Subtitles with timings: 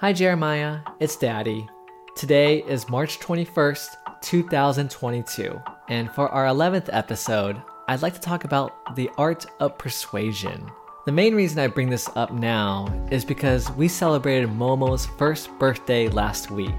[0.00, 0.80] Hi, Jeremiah.
[1.00, 1.66] It's Daddy.
[2.16, 5.58] Today is March 21st, 2022,
[5.88, 10.70] and for our 11th episode, I'd like to talk about the art of persuasion.
[11.06, 16.10] The main reason I bring this up now is because we celebrated Momo's first birthday
[16.10, 16.76] last week.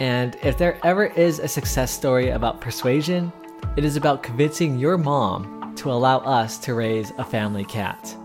[0.00, 3.30] And if there ever is a success story about persuasion,
[3.76, 8.16] it is about convincing your mom to allow us to raise a family cat.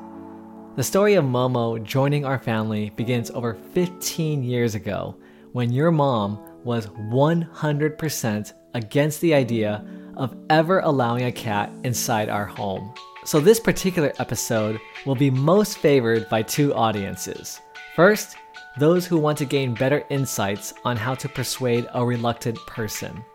[0.78, 5.16] The story of Momo joining our family begins over 15 years ago
[5.52, 9.84] when your mom was 100% against the idea
[10.18, 12.94] of ever allowing a cat inside our home.
[13.26, 17.60] So, this particular episode will be most favored by two audiences.
[17.96, 18.36] First,
[18.78, 23.26] those who want to gain better insights on how to persuade a reluctant person.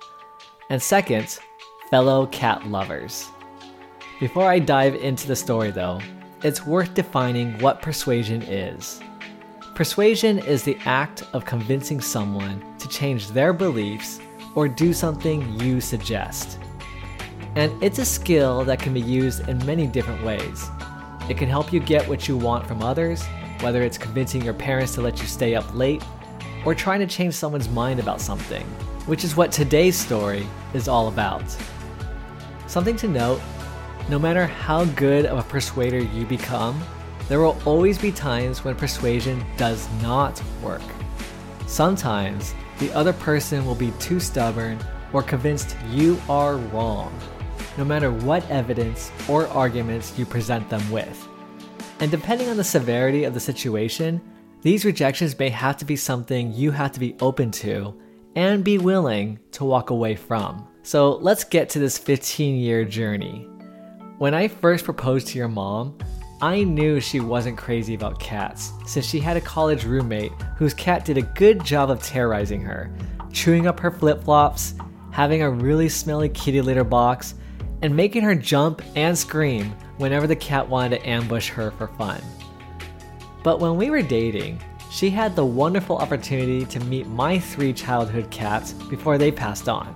[0.70, 1.40] And second,
[1.90, 3.26] fellow cat lovers.
[4.20, 5.98] Before I dive into the story, though,
[6.44, 9.00] it's worth defining what persuasion is.
[9.74, 14.20] Persuasion is the act of convincing someone to change their beliefs
[14.54, 16.58] or do something you suggest.
[17.54, 20.68] And it's a skill that can be used in many different ways.
[21.28, 23.24] It can help you get what you want from others,
[23.60, 26.02] whether it's convincing your parents to let you stay up late
[26.64, 28.64] or trying to change someone's mind about something,
[29.06, 31.44] which is what today's story is all about.
[32.66, 33.40] Something to note
[34.08, 36.82] no matter how good of a persuader you become,
[37.28, 40.82] there will always be times when persuasion does not work.
[41.66, 44.78] Sometimes the other person will be too stubborn
[45.12, 47.16] or convinced you are wrong,
[47.78, 51.28] no matter what evidence or arguments you present them with.
[52.00, 54.20] And depending on the severity of the situation,
[54.62, 57.94] these rejections may have to be something you have to be open to
[58.34, 60.66] and be willing to walk away from.
[60.82, 63.48] So let's get to this 15 year journey.
[64.22, 65.98] When I first proposed to your mom,
[66.40, 71.04] I knew she wasn't crazy about cats, since she had a college roommate whose cat
[71.04, 72.94] did a good job of terrorizing her,
[73.32, 74.74] chewing up her flip flops,
[75.10, 77.34] having a really smelly kitty litter box,
[77.82, 82.22] and making her jump and scream whenever the cat wanted to ambush her for fun.
[83.42, 88.30] But when we were dating, she had the wonderful opportunity to meet my three childhood
[88.30, 89.92] cats before they passed on.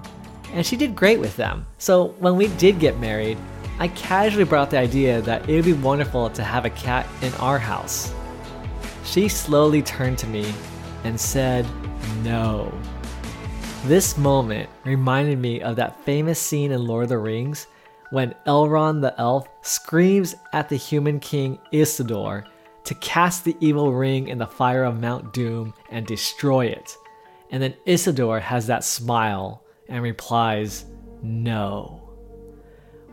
[0.52, 1.64] And she did great with them.
[1.78, 3.38] So when we did get married,
[3.78, 7.32] I casually brought the idea that it would be wonderful to have a cat in
[7.34, 8.14] our house.
[9.04, 10.54] She slowly turned to me
[11.04, 11.66] and said,
[12.22, 12.72] No.
[13.84, 17.66] This moment reminded me of that famous scene in Lord of the Rings
[18.10, 22.46] when Elrond the elf screams at the human king Isildur
[22.84, 26.96] to cast the evil ring in the fire of Mount Doom and destroy it.
[27.50, 30.86] And then Isildur has that smile and replies,
[31.22, 32.05] No.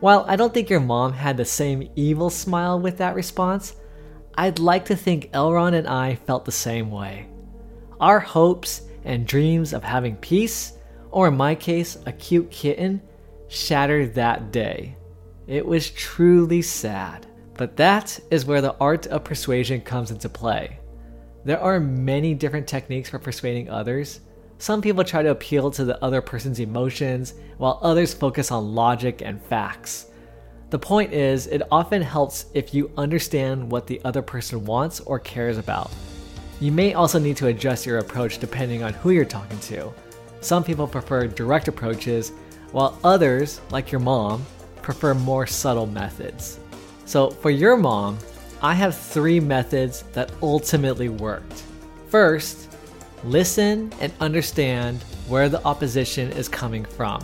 [0.04, 3.78] While I don't think your mom had the same evil smile with that response,
[4.36, 7.28] I'd like to think Elrond and I felt the same way.
[8.02, 10.74] Our hopes and dreams of having peace,
[11.10, 13.02] or in my case, a cute kitten,
[13.48, 14.98] shattered that day.
[15.48, 17.26] It was truly sad.
[17.54, 20.82] But that is where the art of persuasion comes into play.
[21.46, 24.20] There are many different techniques for persuading others,
[24.58, 29.22] some people try to appeal to the other person's emotions, while others focus on logic
[29.22, 30.08] and facts.
[30.70, 35.20] The point is, it often helps if you understand what the other person wants or
[35.20, 35.92] cares about.
[36.60, 39.92] You may also need to adjust your approach depending on who you're talking to.
[40.42, 42.32] Some people prefer direct approaches,
[42.72, 44.46] while others, like your mom,
[44.82, 46.60] prefer more subtle methods.
[47.06, 48.18] So, for your mom,
[48.62, 51.64] I have three methods that ultimately worked.
[52.08, 52.73] First,
[53.26, 57.22] Listen and understand where the opposition is coming from.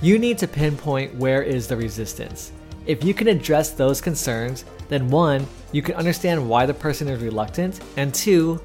[0.00, 2.50] You need to pinpoint where is the resistance.
[2.86, 7.22] If you can address those concerns, then one, you can understand why the person is
[7.22, 8.58] reluctant, and two,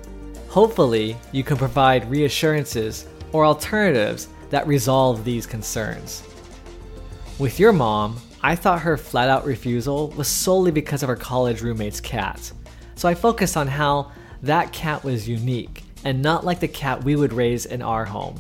[0.48, 6.24] hopefully you can provide reassurances or alternatives that resolve these concerns.
[7.40, 11.62] With your mom, I thought her flat out refusal was solely because of her college
[11.62, 12.54] roommate's cat.
[12.96, 14.14] So I focused on how
[14.44, 18.40] that cat was unique and not like the cat we would raise in our home.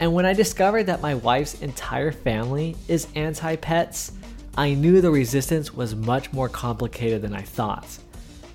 [0.00, 4.12] And when I discovered that my wife's entire family is anti pets,
[4.54, 7.86] I knew the resistance was much more complicated than I thought.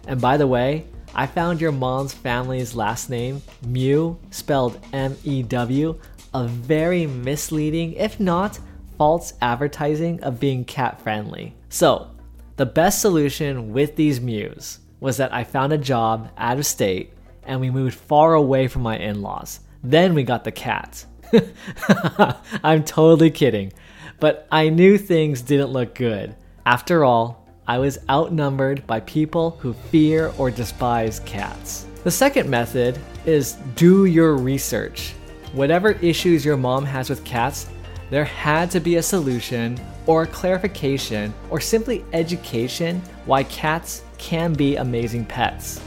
[0.05, 0.85] And by the way,
[1.15, 5.99] I found your mom's family's last name, Mew, spelled M E W,
[6.31, 8.59] a very misleading, if not
[8.99, 11.55] false advertising of being cat friendly.
[11.69, 12.11] So,
[12.57, 17.13] the best solution with these Mews was that I found a job out of state
[17.43, 19.59] and we moved far away from my in laws.
[19.83, 21.05] Then we got the cats.
[22.63, 23.73] I'm totally kidding,
[24.19, 26.35] but I knew things didn't look good.
[26.65, 31.85] After all, I was outnumbered by people who fear or despise cats.
[32.03, 35.13] The second method is do your research.
[35.53, 37.67] Whatever issues your mom has with cats,
[38.09, 44.53] there had to be a solution or a clarification or simply education why cats can
[44.53, 45.79] be amazing pets.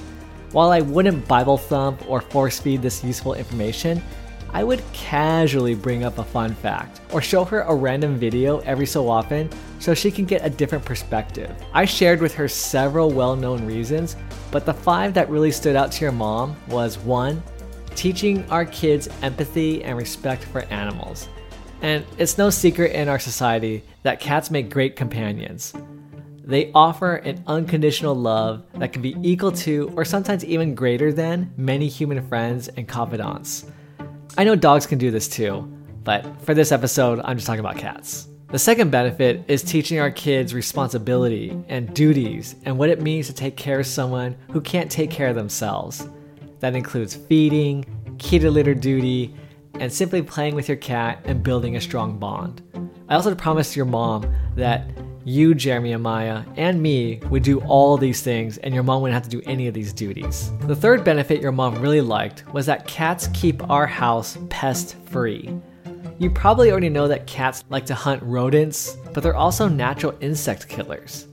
[0.52, 4.02] While I wouldn't Bible thump or force feed this useful information,
[4.52, 8.84] I would casually bring up a fun fact or show her a random video every
[8.84, 11.56] so often so she can get a different perspective.
[11.72, 14.14] I shared with her several well known reasons,
[14.50, 17.42] but the five that really stood out to your mom was 1.
[17.94, 21.30] Teaching our kids empathy and respect for animals.
[21.80, 25.72] And it's no secret in our society that cats make great companions.
[26.44, 31.52] They offer an unconditional love that can be equal to, or sometimes even greater than,
[31.56, 33.66] many human friends and confidants.
[34.36, 35.62] I know dogs can do this too,
[36.02, 38.28] but for this episode, I'm just talking about cats.
[38.48, 43.32] The second benefit is teaching our kids responsibility and duties and what it means to
[43.32, 46.06] take care of someone who can't take care of themselves.
[46.60, 47.86] That includes feeding,
[48.18, 49.34] to litter duty,
[49.80, 52.62] and simply playing with your cat and building a strong bond.
[53.08, 54.86] I also promised your mom that
[55.24, 59.14] you, Jeremy and Maya, and me would do all these things, and your mom wouldn't
[59.14, 60.50] have to do any of these duties.
[60.62, 65.54] The third benefit your mom really liked was that cats keep our house pest free.
[66.18, 70.68] You probably already know that cats like to hunt rodents, but they're also natural insect
[70.68, 71.26] killers.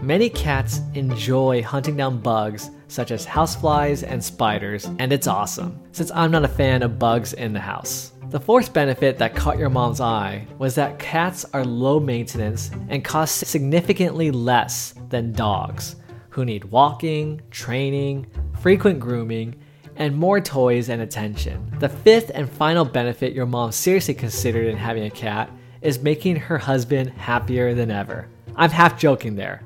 [0.00, 6.10] Many cats enjoy hunting down bugs such as houseflies and spiders, and it's awesome, since
[6.12, 8.12] I'm not a fan of bugs in the house.
[8.30, 13.04] The fourth benefit that caught your mom's eye was that cats are low maintenance and
[13.04, 15.96] cost significantly less than dogs,
[16.30, 18.26] who need walking, training,
[18.60, 19.54] frequent grooming,
[19.96, 21.70] and more toys and attention.
[21.78, 25.50] The fifth and final benefit your mom seriously considered in having a cat
[25.80, 28.26] is making her husband happier than ever.
[28.56, 29.62] I'm half joking there.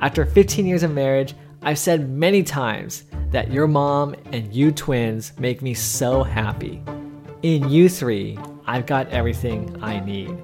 [0.00, 5.32] After 15 years of marriage, I've said many times that your mom and you twins
[5.38, 6.82] make me so happy.
[7.42, 10.38] In U3, I've got everything I need.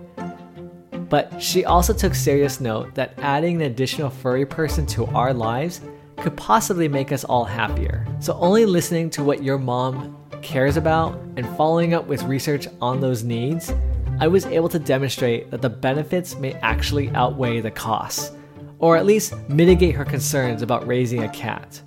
[1.09, 5.81] But she also took serious note that adding an additional furry person to our lives
[6.17, 8.05] could possibly make us all happier.
[8.19, 13.01] So, only listening to what your mom cares about and following up with research on
[13.01, 13.73] those needs,
[14.19, 18.33] I was able to demonstrate that the benefits may actually outweigh the costs,
[18.81, 21.81] or at least mitigate her concerns about raising a cat.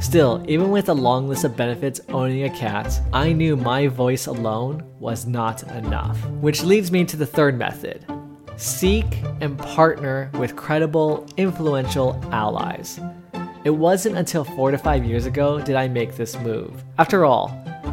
[0.00, 4.26] Still, even with a long list of benefits owning a cat, I knew my voice
[4.26, 6.18] alone was not enough.
[6.40, 8.04] Which leads me to the third method
[8.56, 13.00] seek and partner with credible, influential allies.
[13.64, 16.84] It wasn't until four to five years ago did I make this move.
[16.98, 17.48] After all,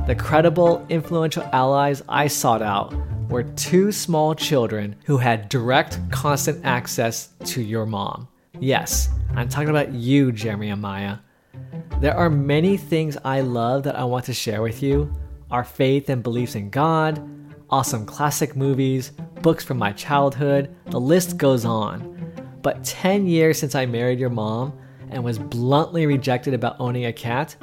[0.06, 2.94] the credible, influential allies I sought out
[3.30, 8.28] were two small children who had direct, constant access to your mom.
[8.60, 11.18] Yes, I'm talking about you, Jeremy and Maya.
[12.00, 15.14] There are many things I love that I want to share with you
[15.52, 17.22] our faith and beliefs in God,
[17.70, 19.12] awesome classic movies,
[19.42, 22.18] books from my childhood, the list goes on.
[22.62, 24.78] But 10 years since I married your mom
[25.10, 27.56] and was bluntly rejected about owning a cat,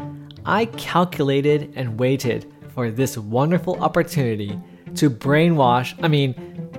[0.44, 4.58] I calculated and waited for this wonderful opportunity
[4.96, 6.34] to brainwash, I mean,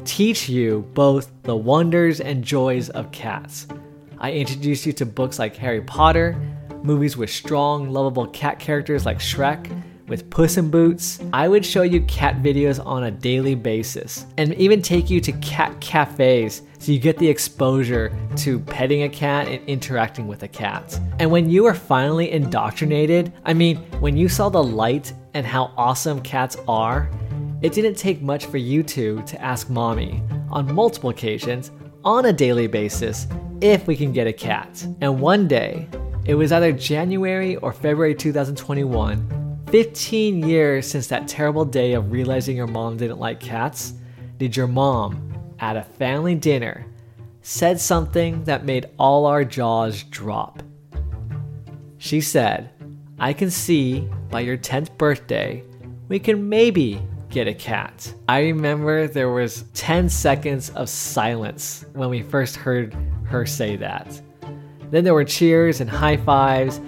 [0.05, 3.67] teach you both the wonders and joys of cats.
[4.17, 6.39] I introduced you to books like Harry Potter,
[6.83, 9.69] movies with strong, lovable cat characters like Shrek,
[10.09, 14.55] with Puss in Boots, I would show you cat videos on a daily basis and
[14.55, 19.47] even take you to cat cafes so you get the exposure to petting a cat
[19.47, 20.99] and interacting with a cat.
[21.19, 25.71] And when you were finally indoctrinated, I mean, when you saw the light and how
[25.77, 27.09] awesome cats are,
[27.61, 31.71] it didn't take much for you two to ask mommy on multiple occasions
[32.03, 33.27] on a daily basis
[33.61, 34.85] if we can get a cat.
[35.01, 35.87] And one day,
[36.29, 42.55] it was either January or February 2021, 15 years since that terrible day of realizing
[42.55, 43.93] your mom didn't like cats,
[44.37, 46.85] did your mom, at a family dinner,
[47.41, 50.61] said something that made all our jaws drop.
[51.97, 52.69] She said,
[53.17, 55.63] I can see by your 10th birthday,
[56.09, 58.13] we can maybe get a cat.
[58.27, 64.21] I remember there was 10 seconds of silence when we first heard her say that.
[64.91, 66.81] Then there were cheers and high fives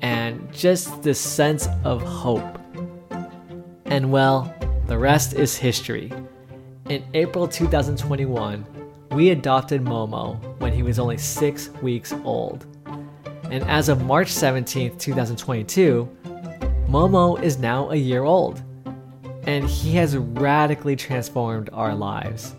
[0.00, 2.58] and just this sense of hope.
[3.86, 4.54] And well,
[4.86, 6.12] the rest is history.
[6.88, 8.64] In April 2021,
[9.10, 12.66] we adopted Momo when he was only six weeks old.
[13.50, 16.08] And as of March 17, 2022,
[16.88, 18.62] Momo is now a year old.
[19.44, 22.54] And he has radically transformed our lives.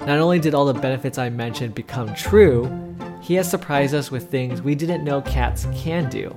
[0.00, 2.91] Not only did all the benefits I mentioned become true,
[3.22, 6.36] he has surprised us with things we didn't know cats can do,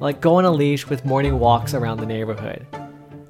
[0.00, 2.66] like go on a leash with morning walks around the neighborhood.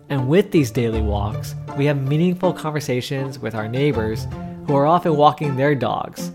[0.09, 4.27] And with these daily walks, we have meaningful conversations with our neighbors
[4.67, 6.33] who are often walking their dogs.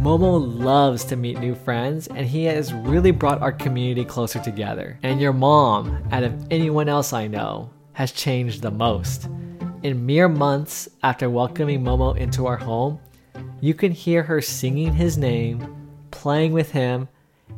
[0.00, 5.00] Momo loves to meet new friends, and he has really brought our community closer together.
[5.02, 9.28] And your mom, out of anyone else I know, has changed the most.
[9.82, 13.00] In mere months after welcoming Momo into our home,
[13.60, 17.08] you can hear her singing his name, playing with him,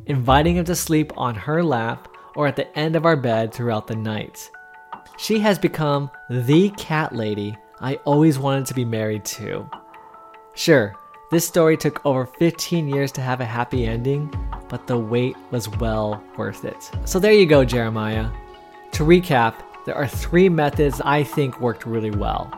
[0.06, 3.86] inviting him to sleep on her lap or at the end of our bed throughout
[3.86, 4.50] the night.
[5.16, 9.68] She has become the cat lady I always wanted to be married to.
[10.54, 10.94] Sure,
[11.30, 14.32] this story took over 15 years to have a happy ending,
[14.68, 16.90] but the wait was well worth it.
[17.04, 18.30] So there you go, Jeremiah.
[18.92, 19.54] To recap,
[19.84, 22.52] there are three methods I think worked really well.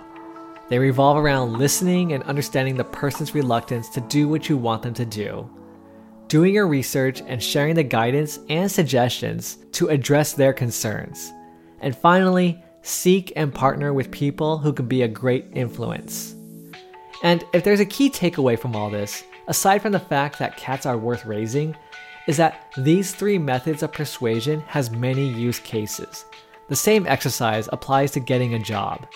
[0.68, 4.94] They revolve around listening and understanding the person's reluctance to do what you want them
[4.94, 5.48] to do,
[6.28, 11.32] doing your research and sharing the guidance and suggestions to address their concerns,
[11.80, 16.34] and finally, seek and partner with people who can be a great influence.
[17.22, 20.86] And if there's a key takeaway from all this, aside from the fact that cats
[20.86, 21.76] are worth raising,
[22.26, 26.24] is that these three methods of persuasion has many use cases.
[26.68, 29.06] The same exercise applies to getting a job.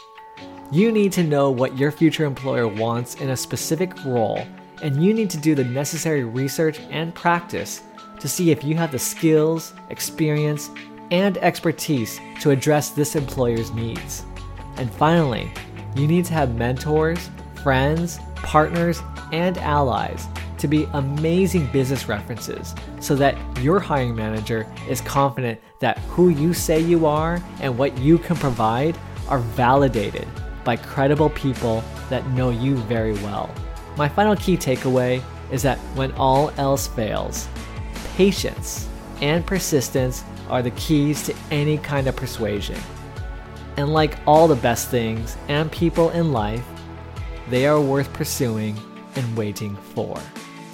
[0.73, 4.47] You need to know what your future employer wants in a specific role,
[4.83, 7.83] and you need to do the necessary research and practice
[8.21, 10.71] to see if you have the skills, experience,
[11.11, 14.25] and expertise to address this employer's needs.
[14.77, 15.53] And finally,
[15.97, 17.31] you need to have mentors,
[17.65, 25.01] friends, partners, and allies to be amazing business references so that your hiring manager is
[25.01, 28.97] confident that who you say you are and what you can provide
[29.29, 30.29] are validated
[30.65, 33.55] by credible people that know you very well.
[33.97, 37.49] My final key takeaway is that when all else fails,
[38.17, 38.89] patience
[39.21, 42.79] and persistence are the keys to any kind of persuasion.
[43.77, 46.65] And like all the best things and people in life,
[47.49, 48.79] they are worth pursuing
[49.17, 50.21] and waiting for.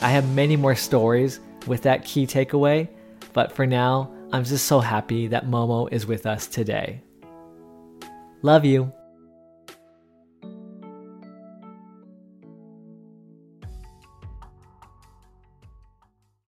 [0.00, 2.88] I have many more stories with that key takeaway,
[3.32, 7.02] but for now, I'm just so happy that Momo is with us today.
[8.42, 8.92] Love you.